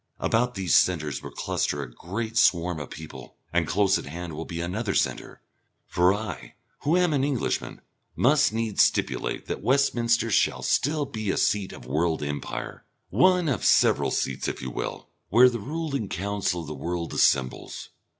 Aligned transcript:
About 0.19 0.55
these 0.55 0.73
centres 0.75 1.21
will 1.21 1.29
cluster 1.29 1.83
a 1.83 1.91
great 1.93 2.35
swarm 2.35 2.79
of 2.79 2.89
people, 2.89 3.35
and 3.53 3.67
close 3.67 3.99
at 3.99 4.07
hand 4.07 4.33
will 4.33 4.45
be 4.45 4.59
another 4.59 4.95
centre, 4.95 5.43
for 5.85 6.11
I 6.11 6.55
who 6.79 6.97
am 6.97 7.13
an 7.13 7.23
Englishman 7.23 7.81
must 8.15 8.51
needs 8.51 8.81
stipulate 8.81 9.45
that 9.45 9.61
Westminster 9.61 10.31
shall 10.31 10.63
still 10.63 11.05
be 11.05 11.29
a 11.29 11.37
seat 11.37 11.71
of 11.71 11.85
world 11.85 12.23
Empire, 12.23 12.83
one 13.11 13.47
of 13.47 13.63
several 13.63 14.09
seats, 14.09 14.47
if 14.47 14.59
you 14.59 14.71
will 14.71 15.07
where 15.29 15.49
the 15.51 15.59
ruling 15.59 16.09
council 16.09 16.61
of 16.61 16.65
the 16.67 16.73
world 16.73 17.13
assembles. 17.13 17.89